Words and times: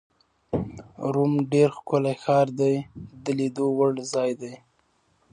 روم 1.13 1.33
ډېر 1.53 1.69
ښکلی 1.77 2.15
ښار 2.23 2.47
دی، 2.59 2.75
د 3.23 3.25
لیدو 3.37 3.65
وړ 3.77 3.93
ځای 4.13 4.31
دی. 4.41 4.53